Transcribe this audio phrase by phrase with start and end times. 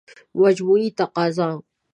[0.41, 1.49] مجموعي تقاضا